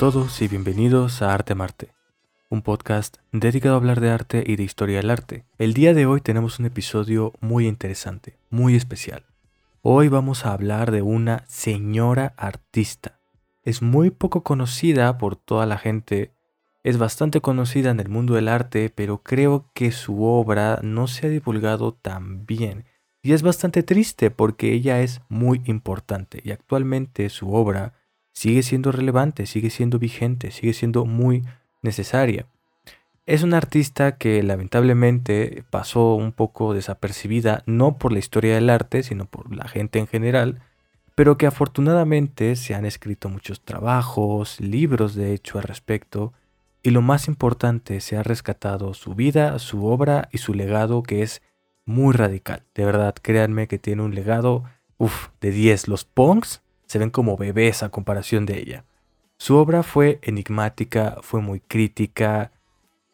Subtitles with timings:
[0.00, 1.92] Todos y bienvenidos a Arte Marte,
[2.48, 5.44] un podcast dedicado a hablar de arte y de historia del arte.
[5.58, 9.26] El día de hoy tenemos un episodio muy interesante, muy especial.
[9.82, 13.20] Hoy vamos a hablar de una señora artista.
[13.62, 16.32] Es muy poco conocida por toda la gente,
[16.82, 21.26] es bastante conocida en el mundo del arte, pero creo que su obra no se
[21.26, 22.86] ha divulgado tan bien.
[23.20, 27.99] Y es bastante triste porque ella es muy importante y actualmente su obra
[28.40, 31.44] sigue siendo relevante, sigue siendo vigente, sigue siendo muy
[31.82, 32.46] necesaria.
[33.26, 39.02] Es una artista que lamentablemente pasó un poco desapercibida, no por la historia del arte,
[39.02, 40.62] sino por la gente en general,
[41.14, 46.32] pero que afortunadamente se han escrito muchos trabajos, libros de hecho al respecto,
[46.82, 51.20] y lo más importante, se ha rescatado su vida, su obra y su legado que
[51.20, 51.42] es
[51.84, 52.62] muy radical.
[52.74, 54.64] De verdad, créanme que tiene un legado,
[55.42, 55.88] de 10.
[55.88, 58.84] Los punks se ven como bebés a comparación de ella.
[59.36, 62.50] Su obra fue enigmática, fue muy crítica,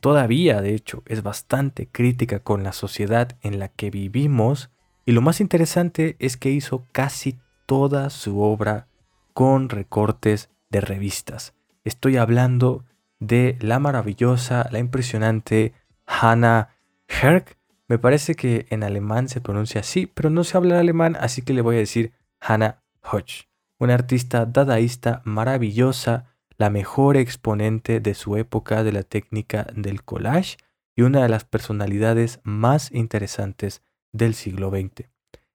[0.01, 4.71] todavía de hecho es bastante crítica con la sociedad en la que vivimos
[5.05, 8.89] y lo más interesante es que hizo casi toda su obra
[9.35, 11.53] con recortes de revistas.
[11.85, 12.83] Estoy hablando
[13.21, 15.75] de la maravillosa, la impresionante
[16.07, 16.71] Hannah
[17.09, 17.59] Herk.
[17.89, 21.53] Me parece que en alemán se pronuncia así, pero no se habla alemán, así que
[21.53, 23.47] le voy a decir Hannah Hodge
[23.78, 26.26] una artista dadaísta maravillosa,
[26.56, 30.56] la mejor exponente de su época de la técnica del collage
[30.94, 33.82] y una de las personalidades más interesantes
[34.12, 35.10] del siglo XX.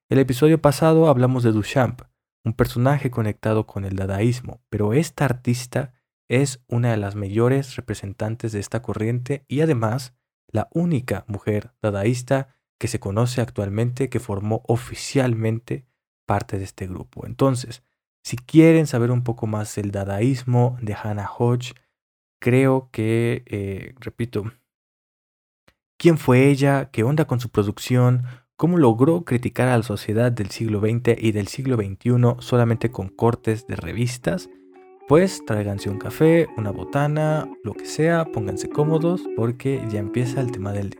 [0.08, 2.02] El episodio pasado hablamos de Duchamp,
[2.44, 5.92] un personaje conectado con el dadaísmo, pero esta artista
[6.28, 10.14] es una de las mayores representantes de esta corriente y además
[10.48, 15.86] la única mujer dadaísta que se conoce actualmente que formó oficialmente
[16.26, 17.26] parte de este grupo.
[17.26, 17.82] Entonces,
[18.22, 21.74] si quieren saber un poco más del dadaísmo de Hannah Hodge,
[22.40, 24.44] creo que, eh, repito,
[25.98, 28.24] quién fue ella, qué onda con su producción,
[28.56, 33.08] cómo logró criticar a la sociedad del siglo XX y del siglo XXI solamente con
[33.08, 34.48] cortes de revistas,
[35.08, 40.52] pues tráiganse un café, una botana, lo que sea, pónganse cómodos porque ya empieza el
[40.52, 40.96] tema del.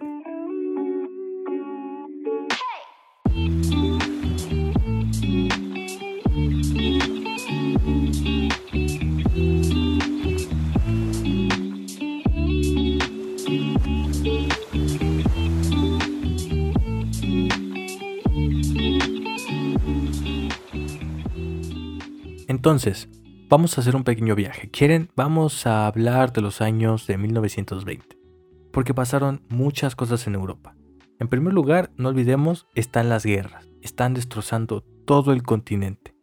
[22.63, 23.09] Entonces,
[23.49, 24.71] vamos a hacer un pequeño viaje.
[24.71, 25.11] ¿Quieren?
[25.17, 28.17] Vamos a hablar de los años de 1920.
[28.71, 30.77] Porque pasaron muchas cosas en Europa.
[31.19, 33.69] En primer lugar, no olvidemos, están las guerras.
[33.81, 36.15] Están destrozando todo el continente.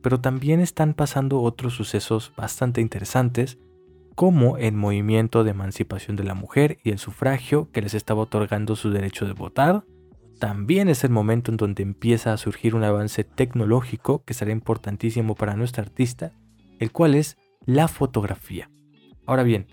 [0.00, 3.58] Pero también están pasando otros sucesos bastante interesantes,
[4.14, 8.76] como el movimiento de emancipación de la mujer y el sufragio que les estaba otorgando
[8.76, 9.82] su derecho de votar,
[10.38, 15.34] también es el momento en donde empieza a surgir un avance tecnológico que será importantísimo
[15.34, 16.32] para nuestra artista,
[16.78, 18.70] el cual es la fotografía.
[19.26, 19.66] Ahora bien,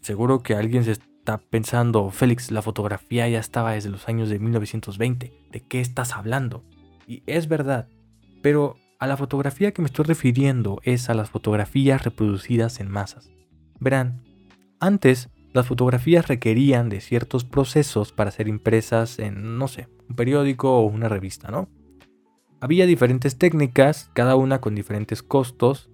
[0.00, 4.38] seguro que alguien se está pensando, Félix, la fotografía ya estaba desde los años de
[4.38, 6.64] 1920, ¿de qué estás hablando?
[7.06, 7.88] Y es verdad,
[8.42, 13.30] pero a la fotografía que me estoy refiriendo es a las fotografías reproducidas en masas.
[13.80, 14.22] Verán,
[14.80, 20.78] antes las fotografías requerían de ciertos procesos para ser impresas en, no sé, un periódico
[20.78, 21.68] o una revista, ¿no?
[22.60, 25.90] Había diferentes técnicas, cada una con diferentes costos,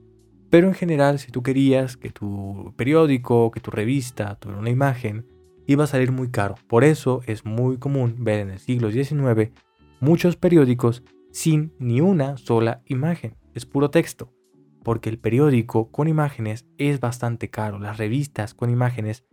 [0.51, 5.27] pero en general si tú querías que tu periódico, que tu revista tuviera una imagen,
[5.67, 6.57] iba a salir muy caro.
[6.69, 9.51] Por eso es muy común ver en el siglo XIX
[10.01, 14.33] muchos periódicos sin ni una sola imagen, es puro texto,
[14.83, 19.25] porque el periódico con imágenes es bastante caro, las revistas con imágenes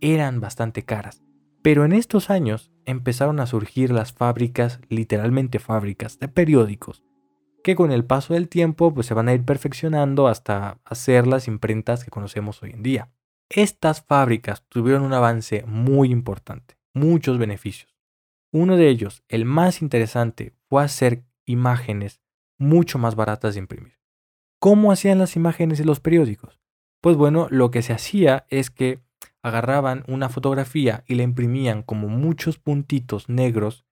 [0.00, 1.22] eran bastante caras.
[1.62, 7.02] Pero en estos años empezaron a surgir las fábricas, literalmente fábricas de periódicos,
[7.62, 11.48] que con el paso del tiempo pues, se van a ir perfeccionando hasta hacer las
[11.48, 13.10] imprentas que conocemos hoy en día.
[13.48, 17.96] Estas fábricas tuvieron un avance muy importante, muchos beneficios.
[18.52, 22.20] Uno de ellos, el más interesante, fue hacer imágenes
[22.58, 23.98] mucho más baratas de imprimir.
[24.60, 26.60] ¿Cómo hacían las imágenes en los periódicos?
[27.00, 29.00] Pues bueno, lo que se hacía es que
[29.44, 33.84] agarraban una fotografía y la imprimían como muchos puntitos negros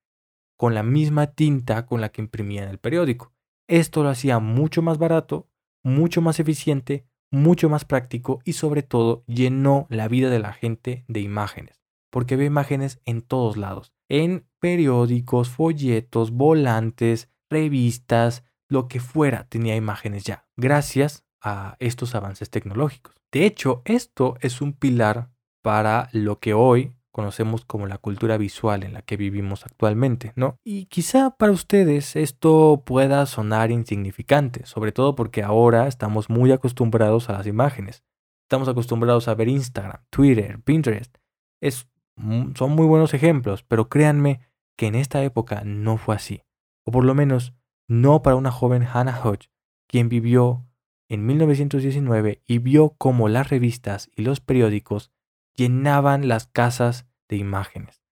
[0.57, 3.35] con la misma tinta con la que imprimían el periódico.
[3.69, 5.51] Esto lo hacía mucho más barato,
[5.85, 11.05] mucho más eficiente, mucho más práctico y sobre todo llenó la vida de la gente
[11.07, 19.01] de imágenes, porque ve imágenes en todos lados, en periódicos, folletos, volantes, revistas, lo que
[19.01, 23.15] fuera tenía imágenes ya, gracias a estos avances tecnológicos.
[23.31, 25.31] De hecho, esto es un pilar
[25.62, 30.56] para lo que hoy conocemos como la cultura visual en la que vivimos actualmente, ¿no?
[30.64, 37.29] Y quizá para ustedes esto pueda sonar insignificante, sobre todo porque ahora estamos muy acostumbrados
[37.29, 38.03] a las imágenes.
[38.44, 41.17] Estamos acostumbrados a ver Instagram, Twitter, Pinterest.
[41.61, 41.87] Es,
[42.17, 44.41] son muy buenos ejemplos, pero créanme
[44.76, 46.43] que en esta época no fue así.
[46.85, 47.55] O por lo menos
[47.88, 49.50] no para una joven Hannah Hodge,
[49.87, 50.67] quien vivió
[51.08, 55.11] en 1919 y vio cómo las revistas y los periódicos
[55.55, 58.03] llenaban las casas de imágenes.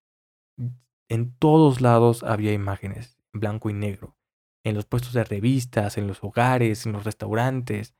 [1.08, 4.16] En todos lados había imágenes, en blanco y negro,
[4.64, 7.94] en los puestos de revistas, en los hogares, en los restaurantes,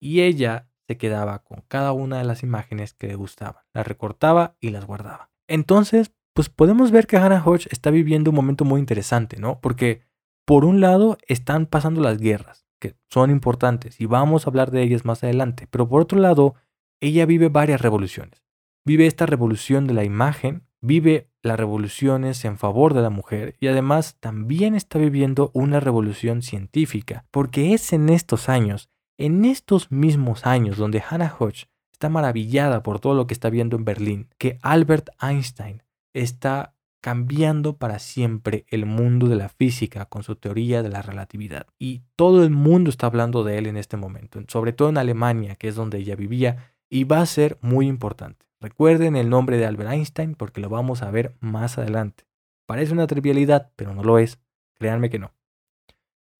[0.00, 4.56] y ella se quedaba con cada una de las imágenes que le gustaban, las recortaba
[4.60, 5.30] y las guardaba.
[5.48, 9.60] Entonces, pues podemos ver que Hannah Hodge está viviendo un momento muy interesante, ¿no?
[9.60, 10.02] Porque
[10.46, 14.82] por un lado están pasando las guerras, que son importantes y vamos a hablar de
[14.82, 16.54] ellas más adelante, pero por otro lado,
[17.00, 18.43] ella vive varias revoluciones
[18.84, 23.68] vive esta revolución de la imagen, vive las revoluciones en favor de la mujer y
[23.68, 30.46] además también está viviendo una revolución científica, porque es en estos años, en estos mismos
[30.46, 34.58] años donde Hannah Hodge está maravillada por todo lo que está viendo en Berlín, que
[34.62, 35.82] Albert Einstein
[36.12, 41.66] está cambiando para siempre el mundo de la física con su teoría de la relatividad.
[41.78, 45.56] Y todo el mundo está hablando de él en este momento, sobre todo en Alemania,
[45.56, 48.46] que es donde ella vivía, y va a ser muy importante.
[48.64, 52.24] Recuerden el nombre de Albert Einstein porque lo vamos a ver más adelante.
[52.64, 54.40] Parece una trivialidad, pero no lo es.
[54.78, 55.34] Créanme que no.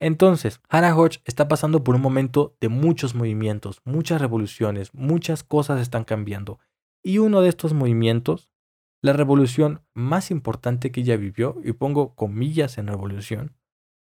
[0.00, 5.82] Entonces, Hannah Hodge está pasando por un momento de muchos movimientos, muchas revoluciones, muchas cosas
[5.82, 6.60] están cambiando.
[7.02, 8.50] Y uno de estos movimientos,
[9.02, 13.54] la revolución más importante que ella vivió, y pongo comillas en revolución,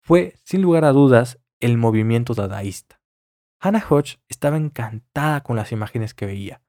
[0.01, 2.99] fue, sin lugar a dudas, el movimiento dadaísta.
[3.61, 6.63] Hannah Hodge estaba encantada con las imágenes que veía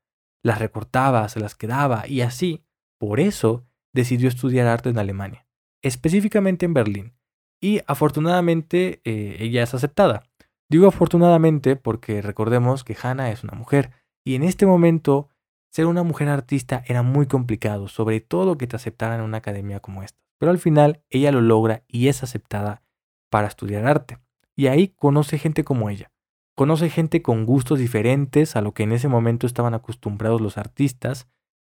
[0.47, 2.63] las recortaba, se las quedaba y así,
[2.97, 5.45] por eso, decidió estudiar arte en Alemania,
[5.83, 7.13] específicamente en Berlín.
[7.61, 10.23] Y afortunadamente eh, ella es aceptada.
[10.69, 13.91] Digo afortunadamente porque recordemos que Hannah es una mujer
[14.25, 15.29] y en este momento
[15.69, 19.79] ser una mujer artista era muy complicado, sobre todo que te aceptaran en una academia
[19.81, 20.19] como esta.
[20.39, 22.83] Pero al final ella lo logra y es aceptada
[23.29, 24.17] para estudiar arte.
[24.55, 26.11] Y ahí conoce gente como ella.
[26.57, 31.29] Conoce gente con gustos diferentes a lo que en ese momento estaban acostumbrados los artistas.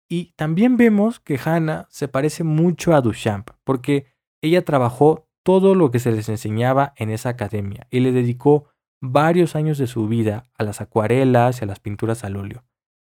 [0.08, 4.06] Y también vemos que Hannah se parece mucho a Duchamp, porque
[4.42, 8.70] ella trabajó todo lo que se les enseñaba en esa academia y le dedicó
[9.00, 12.64] varios años de su vida a las acuarelas y a las pinturas al óleo.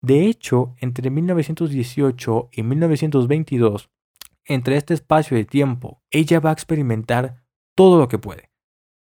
[0.00, 3.90] De hecho, entre 1918 y 1922,
[4.46, 7.44] entre este espacio de tiempo, ella va a experimentar
[7.74, 8.48] todo lo que puede.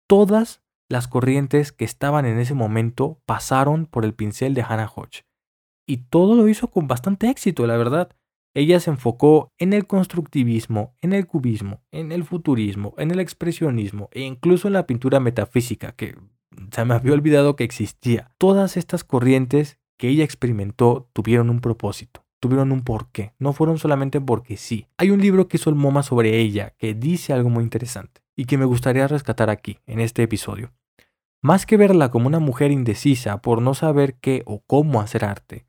[0.06, 0.61] Todas
[0.92, 5.24] las corrientes que estaban en ese momento pasaron por el pincel de Hannah Hodge.
[5.86, 8.10] Y todo lo hizo con bastante éxito, la verdad.
[8.54, 14.10] Ella se enfocó en el constructivismo, en el cubismo, en el futurismo, en el expresionismo
[14.12, 16.14] e incluso en la pintura metafísica, que
[16.70, 18.30] se me había olvidado que existía.
[18.36, 24.20] Todas estas corrientes que ella experimentó tuvieron un propósito, tuvieron un porqué, no fueron solamente
[24.20, 24.88] porque sí.
[24.98, 28.44] Hay un libro que hizo el MoMA sobre ella que dice algo muy interesante y
[28.44, 30.70] que me gustaría rescatar aquí, en este episodio.
[31.42, 35.66] Más que verla como una mujer indecisa por no saber qué o cómo hacer arte,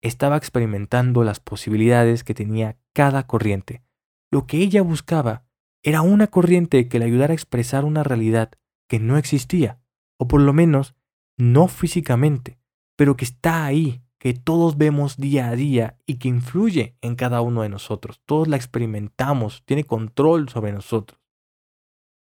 [0.00, 3.82] estaba experimentando las posibilidades que tenía cada corriente.
[4.30, 5.44] Lo que ella buscaba
[5.82, 8.52] era una corriente que le ayudara a expresar una realidad
[8.88, 9.80] que no existía,
[10.16, 10.94] o por lo menos
[11.36, 12.60] no físicamente,
[12.96, 17.40] pero que está ahí, que todos vemos día a día y que influye en cada
[17.40, 18.20] uno de nosotros.
[18.26, 21.20] Todos la experimentamos, tiene control sobre nosotros.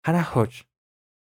[0.03, 0.68] Hannah Hodge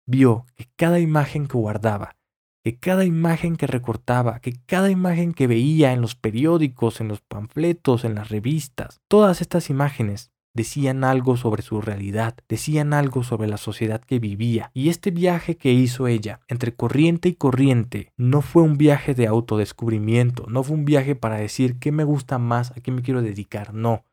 [0.05, 2.15] vio que cada imagen que guardaba,
[2.63, 7.21] que cada imagen que recortaba, que cada imagen que veía en los periódicos, en los
[7.21, 13.47] panfletos, en las revistas, todas estas imágenes decían algo sobre su realidad, decían algo sobre
[13.47, 14.71] la sociedad que vivía.
[14.73, 19.27] Y este viaje que hizo ella, entre corriente y corriente, no fue un viaje de
[19.27, 23.21] autodescubrimiento, no fue un viaje para decir qué me gusta más, a qué me quiero
[23.21, 24.05] dedicar, no.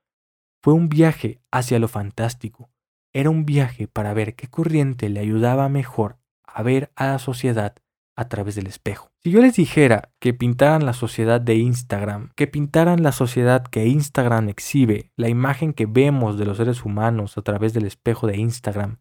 [0.63, 2.71] Fue un viaje hacia lo fantástico,
[3.13, 7.77] era un viaje para ver qué corriente le ayudaba mejor a ver a la sociedad
[8.17, 9.11] a través del espejo.
[9.23, 13.87] Si yo les dijera que pintaran la sociedad de Instagram, que pintaran la sociedad que
[13.87, 18.37] Instagram exhibe, la imagen que vemos de los seres humanos a través del espejo de
[18.37, 18.99] Instagram,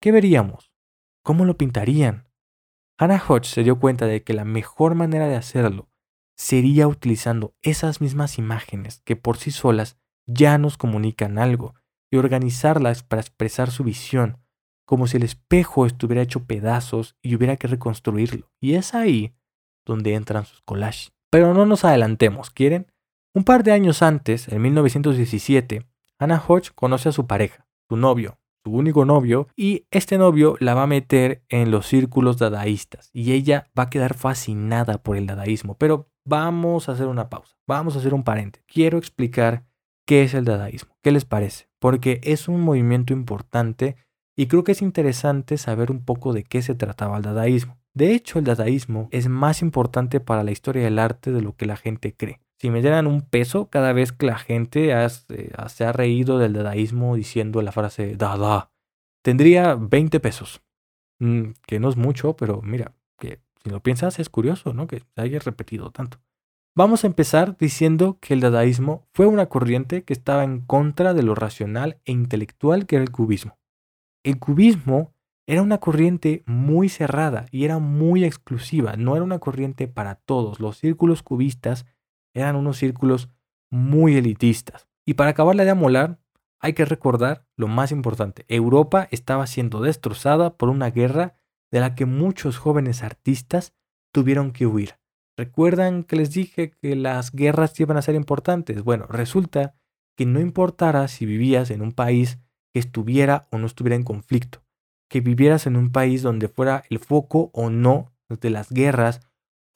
[0.00, 0.72] ¿qué veríamos?
[1.22, 2.28] ¿Cómo lo pintarían?
[2.98, 5.88] Hannah Hodge se dio cuenta de que la mejor manera de hacerlo
[6.36, 11.74] sería utilizando esas mismas imágenes que por sí solas ya nos comunican algo
[12.10, 14.38] y organizarlas para expresar su visión,
[14.86, 18.50] como si el espejo estuviera hecho pedazos y hubiera que reconstruirlo.
[18.60, 19.34] Y es ahí
[19.84, 21.12] donde entran sus collages.
[21.30, 22.90] Pero no nos adelantemos, ¿quieren?
[23.34, 25.86] Un par de años antes, en 1917,
[26.18, 30.74] Anna Hodge conoce a su pareja, su novio, su único novio, y este novio la
[30.74, 35.26] va a meter en los círculos dadaístas y ella va a quedar fascinada por el
[35.26, 35.76] dadaísmo.
[35.76, 38.66] Pero vamos a hacer una pausa, vamos a hacer un paréntesis.
[38.66, 39.64] Quiero explicar
[40.06, 43.96] qué es el dadaísmo, qué les parece, porque es un movimiento importante
[44.36, 47.78] y creo que es interesante saber un poco de qué se trataba el dadaísmo.
[47.94, 51.66] De hecho, el dadaísmo es más importante para la historia del arte de lo que
[51.66, 52.40] la gente cree.
[52.60, 55.08] Si me dieran un peso cada vez que la gente eh,
[55.68, 58.70] se ha reído del dadaísmo diciendo la frase dada,
[59.22, 60.62] tendría 20 pesos.
[61.20, 64.86] Mm, que no es mucho, pero mira, que si lo piensas es curioso, ¿no?
[64.86, 66.18] Que se haya repetido tanto.
[66.78, 71.24] Vamos a empezar diciendo que el dadaísmo fue una corriente que estaba en contra de
[71.24, 73.58] lo racional e intelectual que era el cubismo.
[74.22, 75.12] El cubismo
[75.48, 80.60] era una corriente muy cerrada y era muy exclusiva, no era una corriente para todos.
[80.60, 81.84] Los círculos cubistas
[82.32, 83.28] eran unos círculos
[83.72, 84.86] muy elitistas.
[85.04, 86.20] Y para acabarla de amolar,
[86.60, 88.44] hay que recordar lo más importante.
[88.46, 91.40] Europa estaba siendo destrozada por una guerra
[91.72, 93.74] de la que muchos jóvenes artistas
[94.12, 94.97] tuvieron que huir.
[95.38, 98.82] ¿Recuerdan que les dije que las guerras iban a ser importantes?
[98.82, 99.76] Bueno, resulta
[100.16, 102.40] que no importara si vivías en un país
[102.74, 104.64] que estuviera o no estuviera en conflicto,
[105.08, 109.20] que vivieras en un país donde fuera el foco o no de las guerras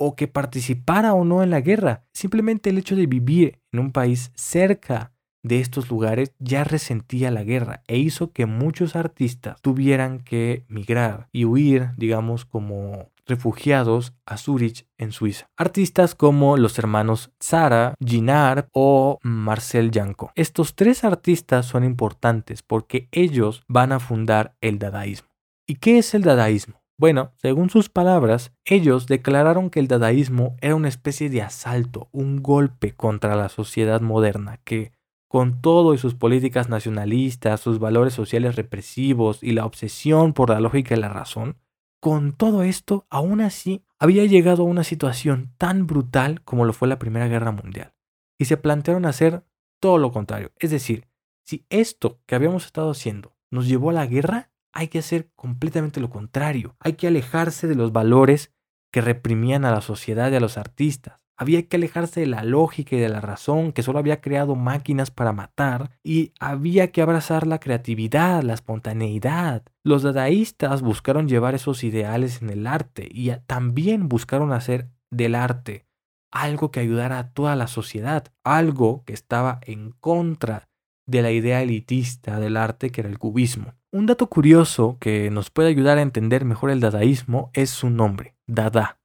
[0.00, 2.08] o que participara o no en la guerra.
[2.12, 5.12] Simplemente el hecho de vivir en un país cerca
[5.44, 11.28] de estos lugares ya resentía la guerra e hizo que muchos artistas tuvieran que migrar
[11.30, 15.46] y huir, digamos, como refugiados a Zurich en Suiza.
[15.56, 20.32] Artistas como los hermanos Zara, Ginard o Marcel Janko.
[20.34, 25.28] Estos tres artistas son importantes porque ellos van a fundar el dadaísmo.
[25.66, 26.82] ¿Y qué es el dadaísmo?
[26.98, 32.42] Bueno, según sus palabras, ellos declararon que el dadaísmo era una especie de asalto, un
[32.42, 34.92] golpe contra la sociedad moderna que,
[35.26, 40.60] con todo y sus políticas nacionalistas, sus valores sociales represivos y la obsesión por la
[40.60, 41.56] lógica y la razón,
[42.02, 46.88] con todo esto, aún así, había llegado a una situación tan brutal como lo fue
[46.88, 47.94] la Primera Guerra Mundial.
[48.36, 49.44] Y se plantearon hacer
[49.78, 50.50] todo lo contrario.
[50.58, 51.06] Es decir,
[51.44, 56.00] si esto que habíamos estado haciendo nos llevó a la guerra, hay que hacer completamente
[56.00, 56.74] lo contrario.
[56.80, 58.52] Hay que alejarse de los valores
[58.90, 61.21] que reprimían a la sociedad y a los artistas.
[61.36, 65.10] Había que alejarse de la lógica y de la razón que solo había creado máquinas
[65.10, 69.62] para matar y había que abrazar la creatividad, la espontaneidad.
[69.84, 75.86] Los dadaístas buscaron llevar esos ideales en el arte y también buscaron hacer del arte
[76.32, 80.68] algo que ayudara a toda la sociedad, algo que estaba en contra
[81.06, 83.74] de la idea elitista del arte que era el cubismo.
[83.92, 88.34] Un dato curioso que nos puede ayudar a entender mejor el dadaísmo es su nombre,
[88.46, 89.01] Dada.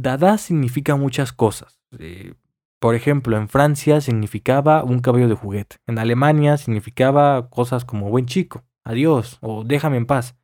[0.00, 1.80] Dada significa muchas cosas.
[1.98, 2.34] Eh,
[2.78, 5.76] por ejemplo, en Francia significaba un cabello de juguete.
[5.86, 10.36] En Alemania significaba cosas como buen chico, adiós o déjame en paz.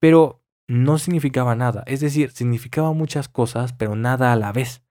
[0.00, 1.82] Pero no significaba nada.
[1.86, 4.82] Es decir, significaba muchas cosas, pero nada a la vez.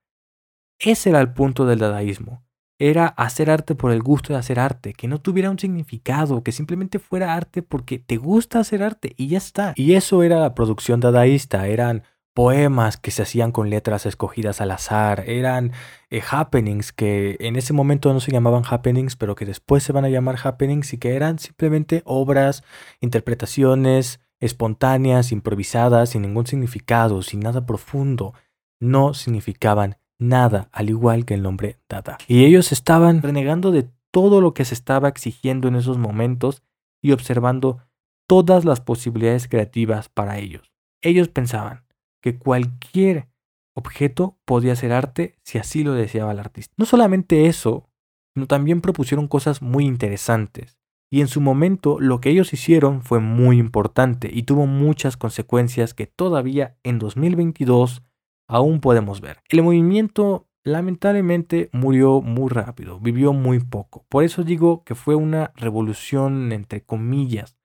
[0.78, 2.42] Ese era el punto del dadaísmo
[2.80, 6.50] era hacer arte por el gusto de hacer arte, que no tuviera un significado, que
[6.50, 9.74] simplemente fuera arte porque te gusta hacer arte y ya está.
[9.76, 12.04] Y eso era la producción dadaísta, eran
[12.40, 15.72] poemas que se hacían con letras escogidas al azar, eran
[16.08, 20.06] eh, happenings que en ese momento no se llamaban happenings, pero que después se van
[20.06, 22.64] a llamar happenings y que eran simplemente obras,
[23.02, 28.32] interpretaciones espontáneas, improvisadas, sin ningún significado, sin nada profundo.
[28.80, 32.16] No significaban nada, al igual que el nombre Dada.
[32.26, 36.62] Y ellos estaban renegando de todo lo que se estaba exigiendo en esos momentos
[37.02, 37.82] y observando
[38.26, 40.72] todas las posibilidades creativas para ellos.
[41.02, 41.89] Ellos pensaban
[42.20, 43.28] que cualquier
[43.74, 46.74] objeto podía ser arte si así lo deseaba el artista.
[46.76, 47.88] No solamente eso,
[48.34, 50.78] sino también propusieron cosas muy interesantes.
[51.12, 55.92] Y en su momento lo que ellos hicieron fue muy importante y tuvo muchas consecuencias
[55.92, 58.02] que todavía en 2022
[58.48, 59.38] aún podemos ver.
[59.48, 64.04] El movimiento lamentablemente murió muy rápido, vivió muy poco.
[64.08, 67.56] Por eso digo que fue una revolución entre comillas.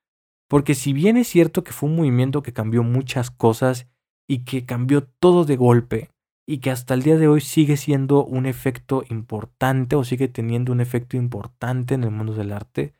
[0.47, 3.88] Porque si bien es cierto que fue un movimiento que cambió muchas cosas
[4.27, 6.10] y que cambió todo de golpe
[6.48, 10.72] y que hasta el día de hoy sigue siendo un efecto importante o sigue teniendo
[10.72, 12.94] un efecto importante en el mundo del arte,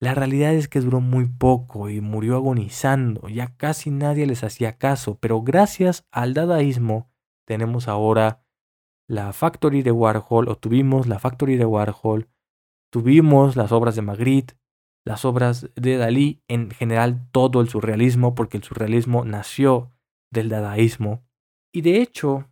[0.00, 4.78] la realidad es que duró muy poco y murió agonizando, ya casi nadie les hacía
[4.78, 7.10] caso, pero gracias al dadaísmo
[7.46, 8.44] tenemos ahora
[9.08, 12.28] la Factory de Warhol, o tuvimos la Factory de Warhol,
[12.92, 14.54] tuvimos las obras de Magritte,
[15.04, 19.90] las obras de Dalí, en general todo el surrealismo, porque el surrealismo nació
[20.30, 21.24] del dadaísmo.
[21.72, 22.48] Y de hecho,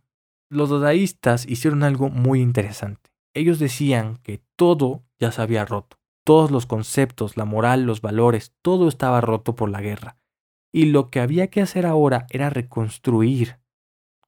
[0.49, 3.11] los dadaístas hicieron algo muy interesante.
[3.33, 5.97] Ellos decían que todo ya se había roto.
[6.23, 10.17] Todos los conceptos, la moral, los valores, todo estaba roto por la guerra.
[10.73, 13.59] Y lo que había que hacer ahora era reconstruir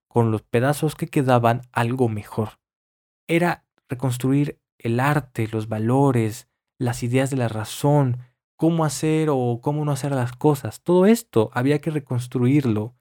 [0.07, 2.59] con los pedazos que quedaban algo mejor.
[3.27, 6.47] Era reconstruir el arte, los valores,
[6.79, 8.17] las ideas de la razón,
[8.55, 10.81] cómo hacer o cómo no hacer las cosas.
[10.81, 12.95] Todo esto había que reconstruirlo,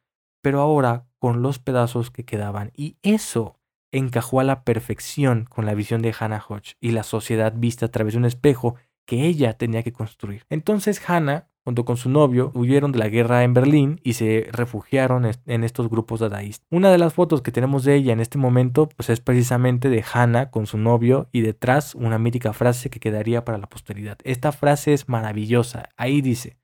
[0.49, 2.73] pero ahora con los pedazos que quedaban.
[2.75, 3.59] Y eso
[3.93, 7.90] encajó a la perfección con la visión de Hannah Hodge y la sociedad vista a
[7.90, 10.47] través de un espejo que ella tenía que construir.
[10.49, 15.31] Entonces Hannah junto con su novio, huyeron de la guerra en Berlín y se refugiaron
[15.45, 16.67] en estos grupos dadaístas.
[16.71, 20.02] Una de las fotos que tenemos de ella en este momento pues es precisamente de
[20.11, 24.17] Hannah con su novio y detrás una mítica frase que quedaría para la posteridad.
[24.25, 25.90] Esta frase es maravillosa.
[25.99, 26.57] Ahí dice,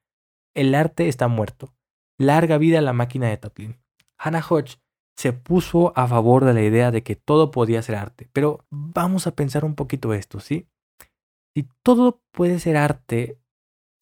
[0.55, 1.75] el arte está muerto.
[2.19, 3.79] Larga vida a la máquina de Tatlin.
[4.19, 4.79] Hannah Hodge
[5.17, 8.29] se puso a favor de la idea de que todo podía ser arte.
[8.33, 10.69] Pero vamos a pensar un poquito esto, ¿sí?
[11.55, 13.39] Si todo puede ser arte,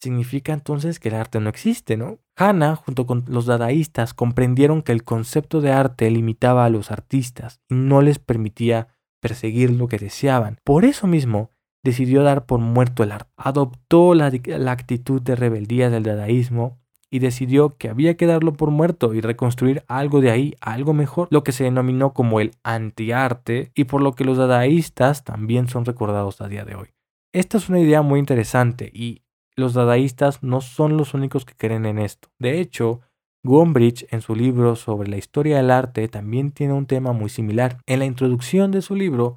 [0.01, 2.19] significa entonces que el arte no existe, ¿no?
[2.35, 7.61] Hannah, junto con los dadaístas, comprendieron que el concepto de arte limitaba a los artistas
[7.69, 8.87] y no les permitía
[9.21, 10.57] perseguir lo que deseaban.
[10.63, 11.51] Por eso mismo,
[11.83, 13.31] decidió dar por muerto el arte.
[13.37, 16.82] Adoptó la, la actitud de rebeldía del dadaísmo
[17.13, 21.27] y decidió que había que darlo por muerto y reconstruir algo de ahí, algo mejor,
[21.29, 25.85] lo que se denominó como el antiarte y por lo que los dadaístas también son
[25.85, 26.87] recordados a día de hoy.
[27.31, 29.21] Esta es una idea muy interesante y
[29.55, 32.29] los dadaístas no son los únicos que creen en esto.
[32.39, 33.01] De hecho,
[33.43, 37.77] Gombrich en su libro sobre la historia del arte también tiene un tema muy similar.
[37.85, 39.35] En la introducción de su libro,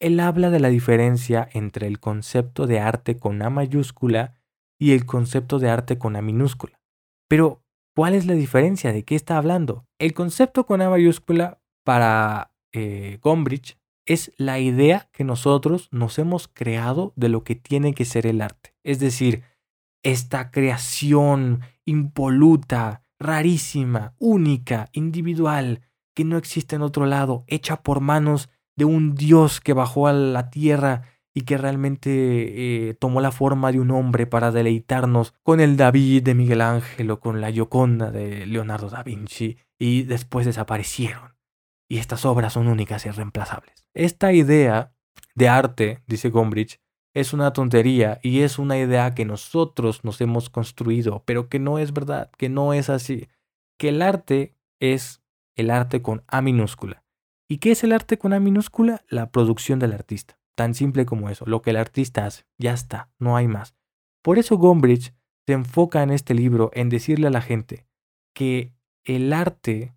[0.00, 4.32] él habla de la diferencia entre el concepto de arte con A mayúscula
[4.78, 6.77] y el concepto de arte con A minúscula.
[7.28, 7.62] Pero,
[7.94, 8.92] ¿cuál es la diferencia?
[8.92, 9.86] ¿De qué está hablando?
[9.98, 16.48] El concepto con A mayúscula para eh, Gombrich es la idea que nosotros nos hemos
[16.48, 18.74] creado de lo que tiene que ser el arte.
[18.82, 19.42] Es decir,
[20.02, 25.82] esta creación impoluta, rarísima, única, individual,
[26.14, 30.12] que no existe en otro lado, hecha por manos de un Dios que bajó a
[30.12, 31.02] la tierra
[31.34, 36.22] y que realmente eh, tomó la forma de un hombre para deleitarnos con el David
[36.22, 41.36] de Miguel Ángel o con la Gioconda de Leonardo da Vinci y después desaparecieron.
[41.88, 43.86] Y estas obras son únicas y irreemplazables.
[43.94, 44.92] Esta idea
[45.34, 46.80] de arte, dice Gombrich,
[47.14, 51.78] es una tontería y es una idea que nosotros nos hemos construido, pero que no
[51.78, 53.28] es verdad, que no es así.
[53.78, 55.22] Que el arte es
[55.56, 57.04] el arte con A minúscula.
[57.48, 59.04] ¿Y qué es el arte con A minúscula?
[59.08, 60.37] La producción del artista.
[60.58, 62.42] Tan simple como eso, lo que el artista hace.
[62.58, 63.76] Ya está, no hay más.
[64.24, 65.14] Por eso Gombrich
[65.46, 67.86] se enfoca en este libro en decirle a la gente
[68.34, 68.72] que
[69.04, 69.94] el arte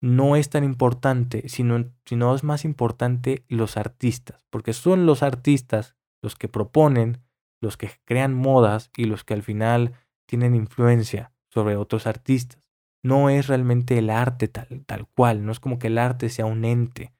[0.00, 5.96] no es tan importante, sino, sino es más importante los artistas, porque son los artistas
[6.22, 7.18] los que proponen,
[7.60, 9.92] los que crean modas y los que al final
[10.26, 12.62] tienen influencia sobre otros artistas.
[13.02, 16.46] No es realmente el arte tal, tal cual, no es como que el arte sea
[16.46, 17.12] un ente.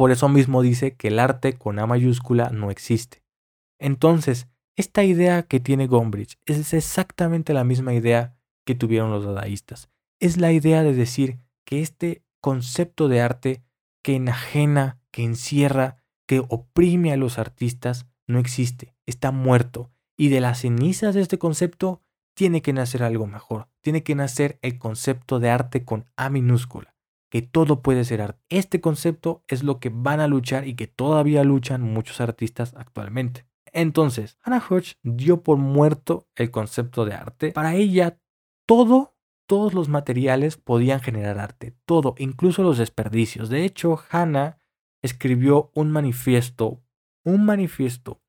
[0.00, 3.22] Por eso mismo dice que el arte con A mayúscula no existe.
[3.78, 8.34] Entonces, esta idea que tiene Gombrich es exactamente la misma idea
[8.64, 9.90] que tuvieron los dadaístas.
[10.18, 11.36] Es la idea de decir
[11.66, 13.62] que este concepto de arte
[14.02, 19.90] que enajena, que encierra, que oprime a los artistas, no existe, está muerto.
[20.16, 22.00] Y de las cenizas de este concepto
[22.32, 23.68] tiene que nacer algo mejor.
[23.82, 26.94] Tiene que nacer el concepto de arte con A minúscula,
[27.30, 28.40] que todo puede ser arte.
[28.48, 33.46] Este concepto es lo que van a luchar y que todavía luchan muchos artistas actualmente.
[33.72, 37.52] Entonces, Hannah Hodge dio por muerto el concepto de arte.
[37.52, 38.18] Para ella,
[38.66, 39.14] todo,
[39.46, 43.48] todos los materiales podían generar arte, todo, incluso los desperdicios.
[43.48, 44.58] De hecho, Hannah
[45.02, 46.82] escribió un manifiesto
[47.24, 48.22] un manifiesto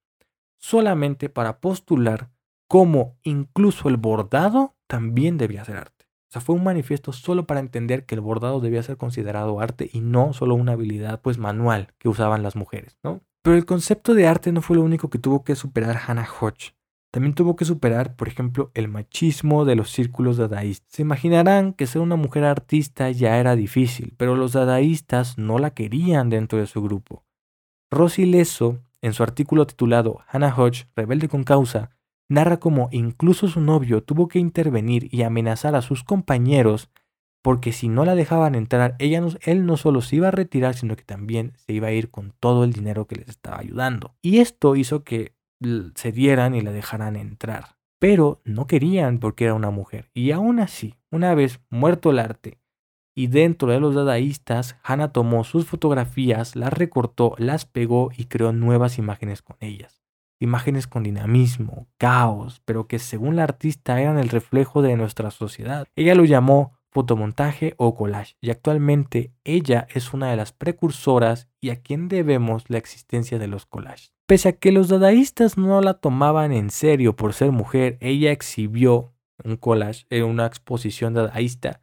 [0.58, 2.32] solamente para postular
[2.68, 6.01] cómo incluso el bordado también debía ser arte.
[6.32, 9.90] O sea, fue un manifiesto solo para entender que el bordado debía ser considerado arte
[9.92, 13.20] y no solo una habilidad pues manual que usaban las mujeres, ¿no?
[13.42, 16.74] Pero el concepto de arte no fue lo único que tuvo que superar Hannah Hodge.
[17.12, 20.88] También tuvo que superar, por ejemplo, el machismo de los círculos dadaístas.
[20.94, 25.72] Se imaginarán que ser una mujer artista ya era difícil, pero los dadaístas no la
[25.72, 27.26] querían dentro de su grupo.
[27.92, 31.92] Rosy Leso, en su artículo titulado Hannah Hodge, Rebelde con Causa,
[32.32, 36.90] narra cómo incluso su novio tuvo que intervenir y amenazar a sus compañeros
[37.42, 41.04] porque si no la dejaban entrar, él no solo se iba a retirar, sino que
[41.04, 44.16] también se iba a ir con todo el dinero que les estaba ayudando.
[44.22, 45.34] Y esto hizo que
[45.96, 47.78] se dieran y la dejaran entrar.
[48.00, 50.10] Pero no querían porque era una mujer.
[50.14, 52.60] Y aún así, una vez muerto el arte,
[53.14, 58.54] Y dentro de los dadaístas, Hannah tomó sus fotografías, las recortó, las pegó y creó
[58.54, 60.01] nuevas imágenes con ellas.
[60.42, 65.88] Imágenes con dinamismo, caos, pero que según la artista eran el reflejo de nuestra sociedad.
[65.96, 71.70] Ella lo llamó fotomontaje o collage y actualmente ella es una de las precursoras y
[71.70, 74.14] a quien debemos la existencia de los collages.
[74.26, 79.14] Pese a que los dadaístas no la tomaban en serio por ser mujer, ella exhibió
[79.44, 81.82] un collage en una exposición dadaísta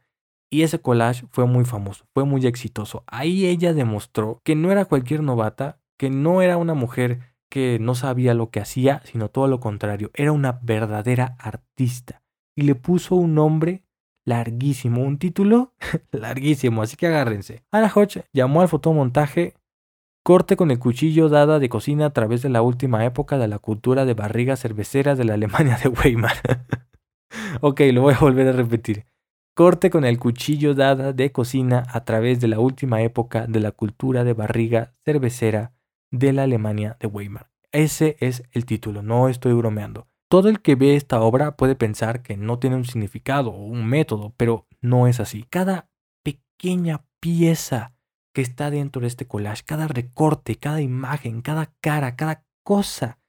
[0.51, 3.03] y ese collage fue muy famoso, fue muy exitoso.
[3.07, 7.95] Ahí ella demostró que no era cualquier novata, que no era una mujer que no
[7.95, 12.21] sabía lo que hacía, sino todo lo contrario, era una verdadera artista.
[12.55, 13.83] Y le puso un nombre
[14.25, 15.73] larguísimo, un título
[16.11, 17.63] larguísimo, así que agárrense.
[17.71, 19.55] Anna Hodge llamó al fotomontaje
[20.23, 23.57] corte con el cuchillo dada de cocina a través de la última época de la
[23.57, 26.35] cultura de barrigas cerveceras de la Alemania de Weimar.
[27.61, 29.05] ok, lo voy a volver a repetir.
[29.55, 33.71] Corte con el cuchillo dada de cocina a través de la última época de la
[33.71, 35.73] cultura de barriga cervecera
[36.11, 37.49] de la Alemania de Weimar.
[37.71, 40.07] Ese es el título, no estoy bromeando.
[40.27, 43.85] Todo el que ve esta obra puede pensar que no tiene un significado o un
[43.85, 45.45] método, pero no es así.
[45.49, 45.89] Cada
[46.23, 47.95] pequeña pieza
[48.33, 53.19] que está dentro de este collage, cada recorte, cada imagen, cada cara, cada cosa,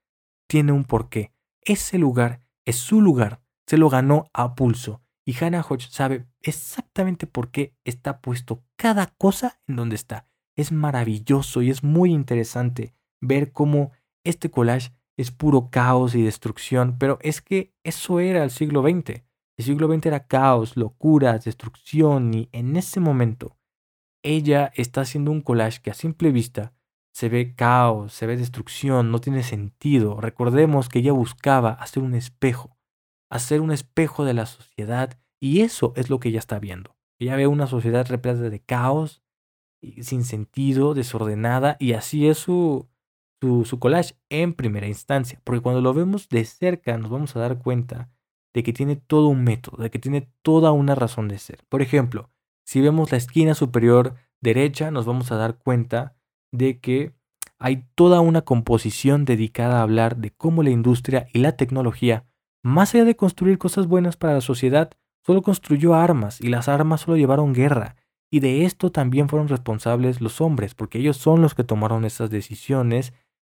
[0.47, 1.33] tiene un porqué.
[1.63, 5.03] Ese lugar es su lugar, se lo ganó a pulso.
[5.25, 10.30] Y Hannah Hodge sabe exactamente por qué está puesto cada cosa en donde está.
[10.61, 12.93] Es maravilloso y es muy interesante
[13.23, 13.93] ver cómo
[14.25, 19.23] este collage es puro caos y destrucción, pero es que eso era el siglo XX.
[19.59, 23.57] El siglo XX era caos, locuras, destrucción y en ese momento
[24.23, 26.75] ella está haciendo un collage que a simple vista
[27.15, 30.21] se ve caos, se ve destrucción, no tiene sentido.
[30.21, 32.77] Recordemos que ella buscaba hacer un espejo,
[33.31, 36.97] hacer un espejo de la sociedad y eso es lo que ella está viendo.
[37.19, 39.23] Ella ve una sociedad repleta de caos,
[40.03, 42.89] sin sentido, desordenada y así es su,
[43.41, 47.59] su, collage en primera instancia, porque cuando lo vemos de cerca nos vamos a dar
[47.59, 48.11] cuenta
[48.55, 51.65] de que tiene todo un método, de que tiene toda una razón de ser.
[51.69, 52.31] Por ejemplo,
[52.67, 56.17] si vemos la esquina superior derecha, nos vamos a dar cuenta
[56.53, 57.15] de que
[57.59, 62.25] hay toda una composición dedicada a hablar de cómo la industria y la tecnología,
[62.63, 64.91] más allá de construir cosas buenas para la sociedad,
[65.25, 67.97] solo construyó armas y las armas solo llevaron guerra.
[68.31, 72.31] Y de esto también fueron responsables los hombres, porque ellos son los que tomaron esas
[72.31, 73.13] decisiones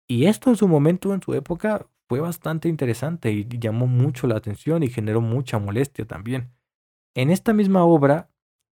[0.08, 4.36] y esto en su momento, en su época, fue bastante interesante y llamó mucho la
[4.36, 6.52] atención y generó mucha molestia también.
[7.16, 8.30] En esta misma obra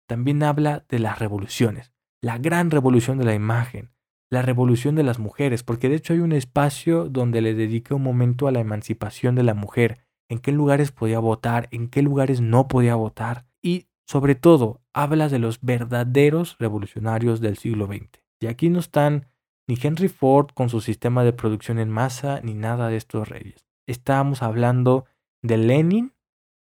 [0.07, 3.91] también habla de las revoluciones, la gran revolución de la imagen,
[4.29, 8.03] la revolución de las mujeres, porque de hecho hay un espacio donde le dedica un
[8.03, 12.41] momento a la emancipación de la mujer, en qué lugares podía votar, en qué lugares
[12.41, 18.21] no podía votar, y sobre todo habla de los verdaderos revolucionarios del siglo XX.
[18.39, 19.27] Y aquí no están
[19.67, 23.65] ni Henry Ford con su sistema de producción en masa, ni nada de estos reyes.
[23.87, 25.05] Estábamos hablando
[25.41, 26.13] de Lenin,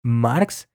[0.04, 0.70] Marx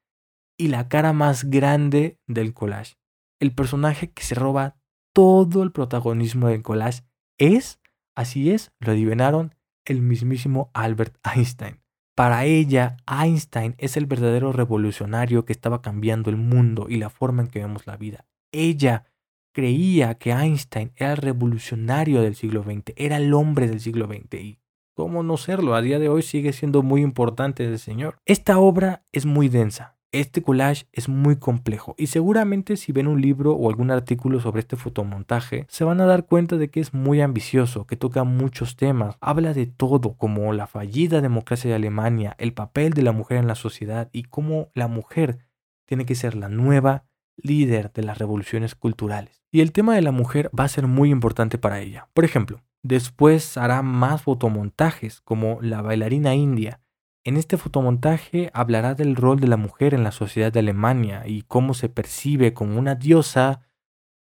[0.57, 2.95] y la cara más grande del collage.
[3.39, 4.77] El personaje que se roba
[5.13, 7.03] todo el protagonismo del collage
[7.37, 7.79] es,
[8.15, 11.82] así es, lo adivinaron, el mismísimo Albert Einstein.
[12.15, 17.41] Para ella, Einstein es el verdadero revolucionario que estaba cambiando el mundo y la forma
[17.41, 18.25] en que vemos la vida.
[18.51, 19.05] Ella
[19.51, 24.33] creía que Einstein era el revolucionario del siglo XX, era el hombre del siglo XX
[24.35, 24.59] y
[24.93, 28.17] cómo no serlo, a día de hoy sigue siendo muy importante ese señor.
[28.25, 33.21] Esta obra es muy densa, este collage es muy complejo y seguramente si ven un
[33.21, 36.93] libro o algún artículo sobre este fotomontaje se van a dar cuenta de que es
[36.93, 42.35] muy ambicioso, que toca muchos temas, habla de todo como la fallida democracia de Alemania,
[42.37, 45.39] el papel de la mujer en la sociedad y cómo la mujer
[45.85, 49.43] tiene que ser la nueva líder de las revoluciones culturales.
[49.51, 52.07] Y el tema de la mujer va a ser muy importante para ella.
[52.13, 56.81] Por ejemplo, después hará más fotomontajes como La bailarina india.
[57.25, 61.43] En este fotomontaje hablará del rol de la mujer en la sociedad de Alemania y
[61.43, 63.61] cómo se percibe como una diosa,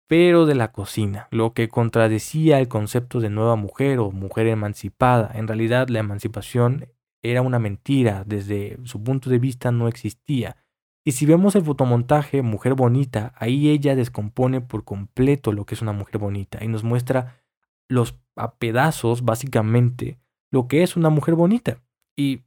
[0.07, 5.31] pero de la cocina, lo que contradecía el concepto de nueva mujer o mujer emancipada.
[5.33, 6.87] En realidad la emancipación
[7.23, 10.57] era una mentira, desde su punto de vista no existía.
[11.03, 15.81] Y si vemos el fotomontaje Mujer Bonita, ahí ella descompone por completo lo que es
[15.81, 17.41] una mujer bonita y nos muestra
[17.87, 20.19] los a pedazos, básicamente,
[20.51, 21.79] lo que es una mujer bonita.
[22.15, 22.43] Y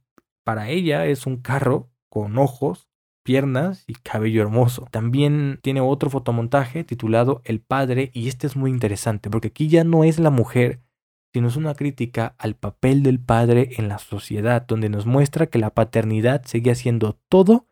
[0.49, 2.89] para ella es un carro con ojos,
[3.23, 4.87] piernas y cabello hermoso.
[4.89, 9.83] También tiene otro fotomontaje titulado El Padre y este es muy interesante porque aquí ya
[9.83, 10.81] no es la mujer,
[11.31, 15.59] sino es una crítica al papel del padre en la sociedad, donde nos muestra que
[15.59, 17.67] la paternidad sigue haciendo todo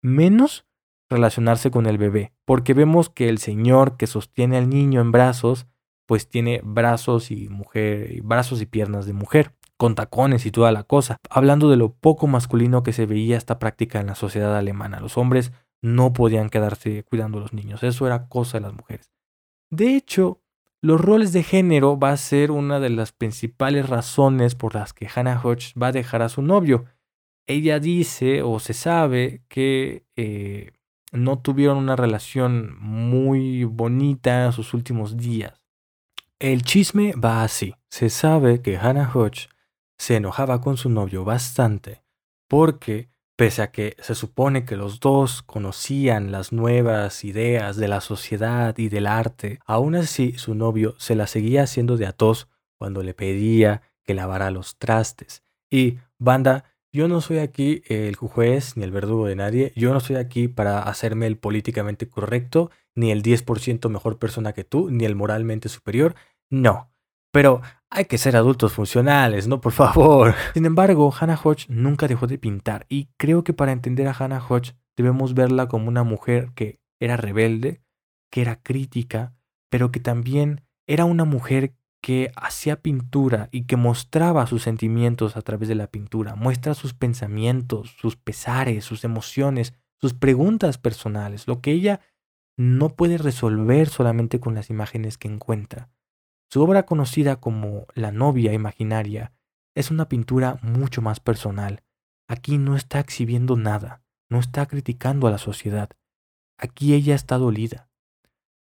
[0.00, 0.68] menos
[1.08, 5.66] relacionarse con el bebé, porque vemos que el señor que sostiene al niño en brazos,
[6.06, 10.82] pues tiene brazos y mujer, brazos y piernas de mujer, con tacones y toda la
[10.82, 15.00] cosa, hablando de lo poco masculino que se veía esta práctica en la sociedad alemana.
[15.00, 19.10] Los hombres no podían quedarse cuidando a los niños, eso era cosa de las mujeres.
[19.70, 20.42] De hecho,
[20.82, 25.08] los roles de género va a ser una de las principales razones por las que
[25.08, 26.84] Hannah Hodge va a dejar a su novio.
[27.46, 30.72] Ella dice o se sabe que eh,
[31.10, 35.58] no tuvieron una relación muy bonita en sus últimos días.
[36.38, 37.74] El chisme va así.
[37.88, 39.48] Se sabe que Hannah Hodge
[40.00, 42.02] se enojaba con su novio bastante
[42.48, 43.10] porque
[43.40, 48.76] Pese a que se supone que los dos conocían las nuevas ideas de la sociedad
[48.76, 53.14] y del arte, aún así su novio se la seguía haciendo de atos cuando le
[53.14, 55.42] pedía que lavara los trastes.
[55.70, 60.00] Y, banda, yo no soy aquí el juez ni el verdugo de nadie, yo no
[60.00, 65.06] estoy aquí para hacerme el políticamente correcto, ni el 10% mejor persona que tú, ni
[65.06, 66.14] el moralmente superior,
[66.50, 66.92] no.
[67.32, 69.60] Pero hay que ser adultos funcionales, ¿no?
[69.60, 70.34] Por favor.
[70.54, 74.44] Sin embargo, Hannah Hodge nunca dejó de pintar y creo que para entender a Hannah
[74.46, 77.82] Hodge debemos verla como una mujer que era rebelde,
[78.30, 79.34] que era crítica,
[79.70, 85.42] pero que también era una mujer que hacía pintura y que mostraba sus sentimientos a
[85.42, 91.60] través de la pintura, muestra sus pensamientos, sus pesares, sus emociones, sus preguntas personales, lo
[91.60, 92.00] que ella
[92.56, 95.90] no puede resolver solamente con las imágenes que encuentra.
[96.52, 99.32] Su obra conocida como La novia imaginaria
[99.76, 101.84] es una pintura mucho más personal.
[102.26, 105.90] Aquí no está exhibiendo nada, no está criticando a la sociedad.
[106.58, 107.88] Aquí ella está dolida.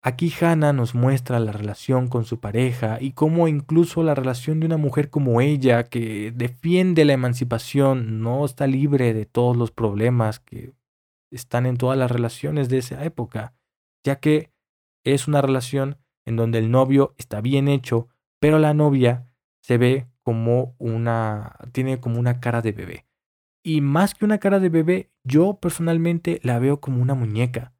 [0.02, 4.66] Aquí Hannah nos muestra la relación con su pareja y cómo incluso la relación de
[4.66, 10.40] una mujer como ella, que defiende la emancipación, no está libre de todos los problemas
[10.40, 10.74] que
[11.32, 13.54] están en todas las relaciones de esa época,
[14.04, 14.52] ya que
[15.04, 15.96] es una relación
[16.28, 19.26] en donde el novio está bien hecho, pero la novia
[19.62, 23.06] se ve como una, tiene como una cara de bebé.
[23.62, 27.72] Y más que una cara de bebé, yo personalmente la veo como una muñeca.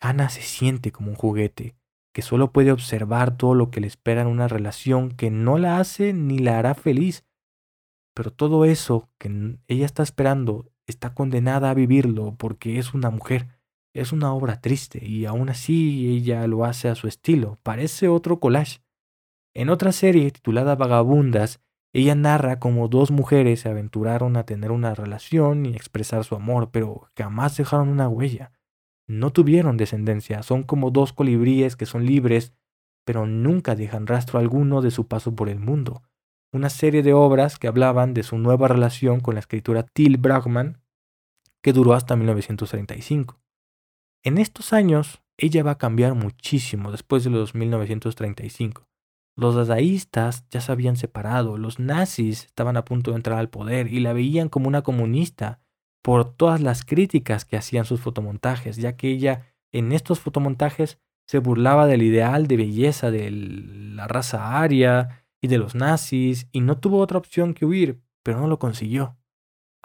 [0.00, 1.76] Ana se siente como un juguete,
[2.12, 5.78] que solo puede observar todo lo que le espera en una relación que no la
[5.78, 7.24] hace ni la hará feliz.
[8.12, 13.53] Pero todo eso que ella está esperando está condenada a vivirlo porque es una mujer.
[13.94, 18.40] Es una obra triste y aún así ella lo hace a su estilo, parece otro
[18.40, 18.80] collage.
[19.54, 21.60] En otra serie titulada Vagabundas,
[21.92, 26.70] ella narra cómo dos mujeres se aventuraron a tener una relación y expresar su amor,
[26.72, 28.50] pero jamás dejaron una huella.
[29.06, 32.52] No tuvieron descendencia, son como dos colibríes que son libres,
[33.04, 36.02] pero nunca dejan rastro alguno de su paso por el mundo.
[36.52, 40.80] Una serie de obras que hablaban de su nueva relación con la escritura Till Bragman,
[41.62, 43.43] que duró hasta 1935.
[44.26, 48.88] En estos años, ella va a cambiar muchísimo después de los 1935.
[49.36, 53.92] Los dadaístas ya se habían separado, los nazis estaban a punto de entrar al poder
[53.92, 55.60] y la veían como una comunista
[56.02, 61.38] por todas las críticas que hacían sus fotomontajes, ya que ella en estos fotomontajes se
[61.38, 66.78] burlaba del ideal de belleza de la raza aria y de los nazis y no
[66.78, 69.18] tuvo otra opción que huir, pero no lo consiguió.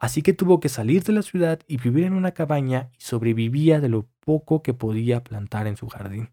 [0.01, 3.81] Así que tuvo que salir de la ciudad y vivir en una cabaña y sobrevivía
[3.81, 6.29] de lo poco que podía plantar en su jardín.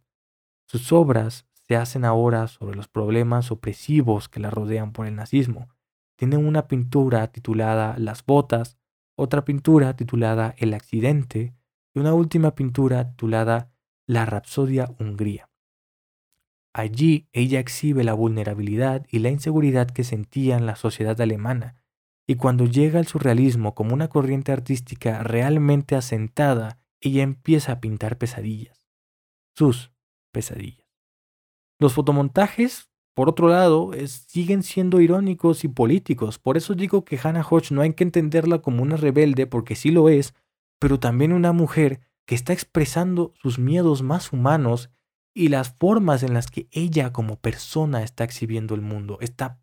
[0.68, 5.66] Sus obras se hacen ahora sobre los problemas opresivos que la rodean por el nazismo.
[6.14, 8.78] Tiene una pintura titulada Las botas,
[9.16, 11.52] otra pintura titulada El accidente
[11.92, 13.72] y una última pintura titulada
[14.06, 15.50] La Rapsodia Hungría.
[16.72, 21.82] Allí ella exhibe la vulnerabilidad y la inseguridad que sentía en la sociedad alemana
[22.26, 28.18] y cuando llega el surrealismo como una corriente artística realmente asentada, ella empieza a pintar
[28.18, 28.84] pesadillas.
[29.54, 29.92] Sus
[30.32, 30.86] pesadillas.
[31.78, 36.38] Los fotomontajes, por otro lado, siguen siendo irónicos y políticos.
[36.38, 39.90] Por eso digo que Hannah Hodge no hay que entenderla como una rebelde, porque sí
[39.90, 40.34] lo es,
[40.78, 44.90] pero también una mujer que está expresando sus miedos más humanos
[45.32, 49.60] y las formas en las que ella como persona está exhibiendo el mundo, está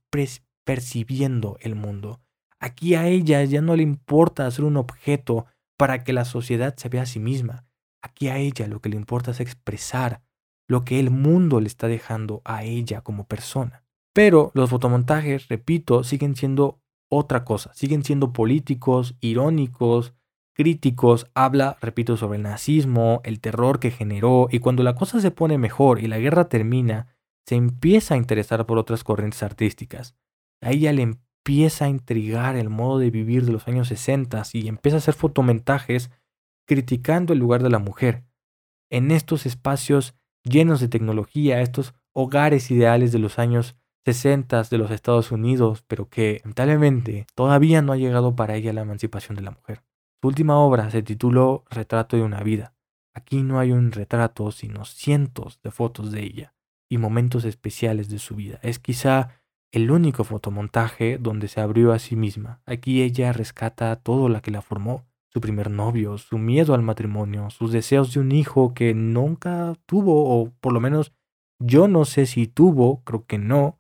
[0.64, 2.23] percibiendo el mundo.
[2.64, 5.48] Aquí a ella ya no le importa ser un objeto
[5.78, 7.66] para que la sociedad se vea a sí misma.
[8.02, 10.22] Aquí a ella lo que le importa es expresar
[10.70, 13.84] lo que el mundo le está dejando a ella como persona.
[14.14, 16.80] Pero los fotomontajes, repito, siguen siendo
[17.12, 20.14] otra cosa, siguen siendo políticos, irónicos,
[20.56, 25.32] críticos, habla, repito, sobre el nazismo, el terror que generó, y cuando la cosa se
[25.32, 27.08] pone mejor y la guerra termina,
[27.46, 30.16] se empieza a interesar por otras corrientes artísticas.
[30.62, 31.02] A ella le
[31.46, 35.14] empieza a intrigar el modo de vivir de los años 60 y empieza a hacer
[35.14, 36.10] fotomontajes
[36.66, 38.24] criticando el lugar de la mujer.
[38.90, 43.76] En estos espacios llenos de tecnología, estos hogares ideales de los años
[44.06, 48.82] 60 de los Estados Unidos, pero que lamentablemente todavía no ha llegado para ella la
[48.82, 49.84] emancipación de la mujer.
[50.22, 52.74] Su última obra se tituló Retrato de una vida.
[53.14, 56.56] Aquí no hay un retrato, sino cientos de fotos de ella
[56.90, 58.60] y momentos especiales de su vida.
[58.64, 59.43] Es quizá
[59.74, 62.62] el único fotomontaje donde se abrió a sí misma.
[62.68, 67.50] Aquí ella rescata todo lo que la formó, su primer novio, su miedo al matrimonio,
[67.50, 71.12] sus deseos de un hijo que nunca tuvo, o por lo menos
[71.60, 73.80] yo no sé si tuvo, creo que no,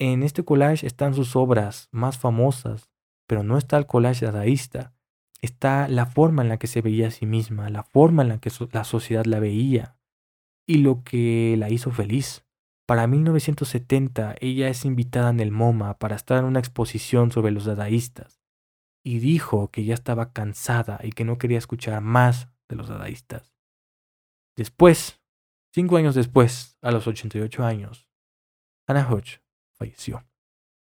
[0.00, 2.90] en este collage están sus obras más famosas,
[3.28, 4.92] pero no está el collage dadaísta.
[5.40, 8.38] Está la forma en la que se veía a sí misma, la forma en la
[8.38, 9.96] que la sociedad la veía
[10.66, 12.44] y lo que la hizo feliz.
[12.92, 17.64] Para 1970 ella es invitada en el MoMA para estar en una exposición sobre los
[17.64, 18.42] dadaístas
[19.02, 23.54] y dijo que ya estaba cansada y que no quería escuchar más de los dadaístas.
[24.56, 25.22] Después,
[25.72, 28.10] cinco años después, a los 88 años,
[28.86, 29.40] Hannah Hodge
[29.72, 30.26] falleció.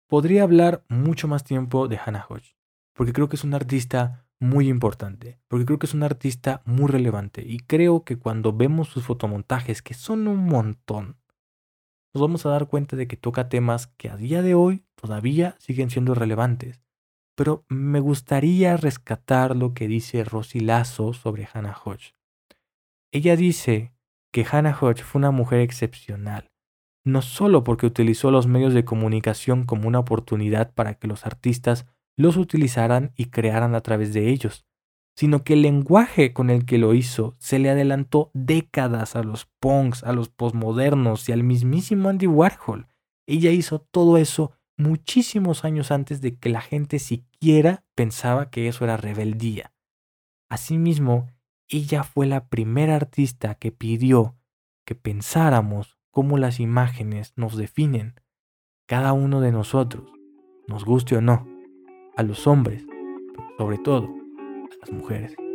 [0.08, 2.56] Podría hablar mucho más tiempo de Hannah Hodge,
[2.93, 6.88] porque creo que es una artista muy importante, porque creo que es una artista muy
[6.88, 11.17] relevante y creo que cuando vemos sus fotomontajes, que son un montón,
[12.17, 15.56] nos vamos a dar cuenta de que toca temas que a día de hoy todavía
[15.60, 16.82] siguen siendo relevantes.
[17.36, 22.15] Pero me gustaría rescatar lo que dice Rosy Lazo sobre Hannah Hodge.
[23.12, 23.93] Ella dice
[24.34, 26.49] que Hannah Hodge fue una mujer excepcional,
[27.06, 31.86] no solo porque utilizó los medios de comunicación como una oportunidad para que los artistas
[32.17, 34.65] los utilizaran y crearan a través de ellos,
[35.17, 39.47] sino que el lenguaje con el que lo hizo se le adelantó décadas a los
[39.60, 42.88] punks, a los postmodernos y al mismísimo Andy Warhol.
[43.25, 48.84] Ella hizo todo eso muchísimos años antes de que la gente siquiera pensaba que eso
[48.84, 49.73] era rebeldía.
[50.49, 51.25] Asimismo,
[51.67, 54.36] ella fue la primera artista que pidió
[54.86, 58.21] que pensáramos cómo las imágenes nos definen,
[58.88, 60.12] cada uno de nosotros,
[60.67, 61.47] nos guste o no,
[62.15, 62.86] a los hombres,
[63.58, 64.27] sobre todo
[64.91, 65.47] mujeres.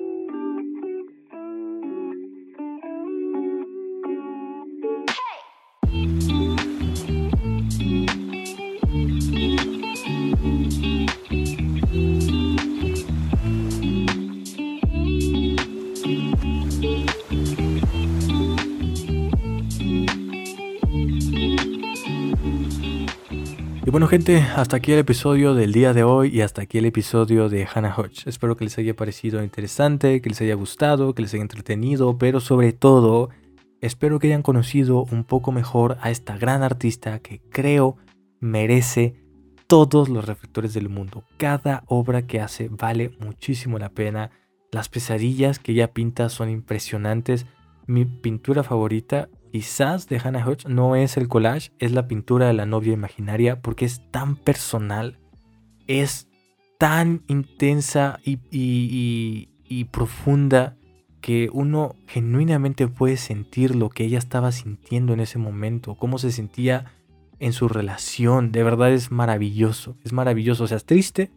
[23.91, 27.49] Bueno gente, hasta aquí el episodio del día de hoy y hasta aquí el episodio
[27.49, 28.29] de Hannah Hodge.
[28.29, 32.39] Espero que les haya parecido interesante, que les haya gustado, que les haya entretenido, pero
[32.39, 33.31] sobre todo
[33.81, 37.97] espero que hayan conocido un poco mejor a esta gran artista que creo
[38.41, 39.17] merece
[39.67, 41.25] todos los reflectores del mundo.
[41.37, 44.31] Cada obra que hace vale muchísimo la pena.
[44.71, 47.47] Las pesadillas que ella pinta son impresionantes.
[47.87, 52.55] Mi pintura favorita quizás de Hannah Hodge no es el collage, es la pintura de
[52.55, 55.19] la novia imaginaria porque es tan personal,
[55.87, 56.27] es
[56.79, 60.77] tan intensa y, y, profunda
[61.21, 66.33] que uno genuinamente puede sentir lo que ella estaba sintiendo en ese momento, cómo se
[66.33, 66.87] sentía
[67.39, 68.53] en su relación.
[68.53, 70.65] De verdad es maravilloso, es maravilloso.
[70.65, 71.31] O sea, es triste,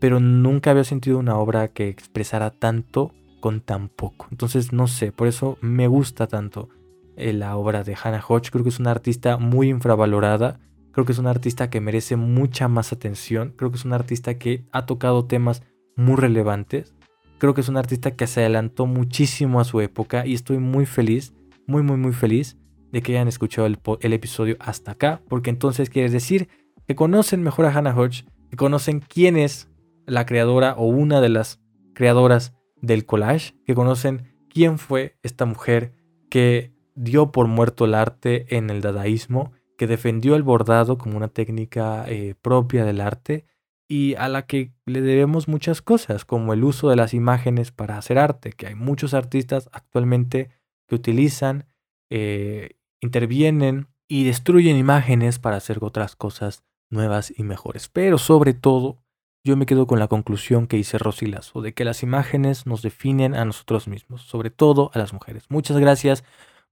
[0.00, 4.26] pero nunca había sentido una obra que expresara tanto con tan poco.
[4.30, 6.68] Entonces, no sé, por eso me gusta tanto.
[7.16, 8.50] Eh, la obra de Hannah Hodge.
[8.50, 10.60] Creo que es una artista muy infravalorada.
[10.92, 13.54] Creo que es una artista que merece mucha más atención.
[13.56, 15.62] Creo que es una artista que ha tocado temas
[15.96, 16.94] muy relevantes.
[17.38, 20.86] Creo que es una artista que se adelantó muchísimo a su época y estoy muy
[20.86, 21.34] feliz,
[21.66, 22.56] muy, muy, muy feliz
[22.92, 26.48] de que hayan escuchado el, el episodio hasta acá, porque entonces quiere decir
[26.86, 29.68] que conocen mejor a Hannah Hodge, que conocen quién es
[30.06, 31.60] la creadora o una de las
[31.94, 35.92] creadoras del collage, que conocen quién fue esta mujer
[36.30, 41.28] que dio por muerto el arte en el dadaísmo, que defendió el bordado como una
[41.28, 43.44] técnica eh, propia del arte
[43.88, 47.98] y a la que le debemos muchas cosas, como el uso de las imágenes para
[47.98, 50.50] hacer arte, que hay muchos artistas actualmente
[50.88, 51.66] que utilizan,
[52.10, 52.70] eh,
[53.00, 57.88] intervienen y destruyen imágenes para hacer otras cosas nuevas y mejores.
[57.88, 58.98] Pero sobre todo,
[59.44, 63.34] yo me quedo con la conclusión que hice Rosilazo, de que las imágenes nos definen
[63.34, 65.44] a nosotros mismos, sobre todo a las mujeres.
[65.48, 66.24] Muchas gracias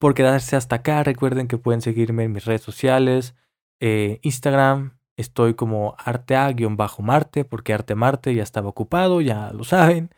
[0.04, 1.02] por quedarse hasta acá.
[1.02, 3.34] Recuerden que pueden seguirme en mis redes sociales.
[3.80, 10.10] Eh, Instagram, estoy como artea-marte, porque Arte Marte ya estaba ocupado, ya lo saben.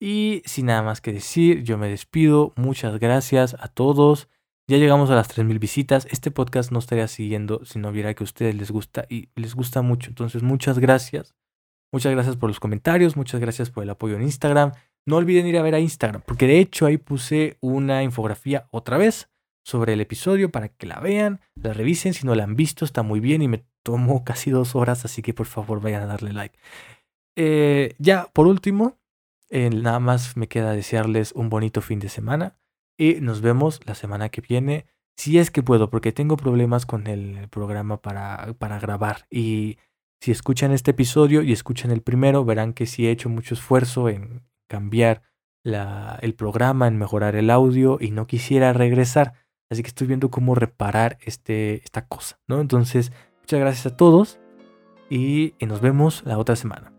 [0.00, 2.54] Y sin nada más que decir, yo me despido.
[2.56, 4.30] Muchas gracias a todos.
[4.68, 6.08] Ya llegamos a las 3.000 visitas.
[6.10, 9.54] Este podcast no estaría siguiendo si no viera que a ustedes les gusta y les
[9.54, 10.08] gusta mucho.
[10.08, 11.34] Entonces, muchas gracias.
[11.92, 14.72] Muchas gracias por los comentarios, muchas gracias por el apoyo en Instagram.
[15.06, 18.98] No olviden ir a ver a Instagram, porque de hecho ahí puse una infografía otra
[18.98, 19.30] vez
[19.64, 22.14] sobre el episodio para que la vean, la revisen.
[22.14, 25.22] Si no la han visto, está muy bien y me tomó casi dos horas, así
[25.22, 26.58] que por favor vayan a darle like.
[27.36, 28.98] Eh, ya, por último,
[29.50, 32.58] eh, nada más me queda desearles un bonito fin de semana
[32.98, 34.86] y nos vemos la semana que viene,
[35.16, 39.78] si es que puedo, porque tengo problemas con el programa para, para grabar y
[40.20, 44.08] si escuchan este episodio y escuchan el primero, verán que sí he hecho mucho esfuerzo
[44.08, 45.22] en cambiar
[45.62, 49.34] la, el programa, en mejorar el audio y no quisiera regresar.
[49.70, 52.60] Así que estoy viendo cómo reparar este, esta cosa, ¿no?
[52.60, 54.38] Entonces, muchas gracias a todos
[55.10, 56.95] y nos vemos la otra semana.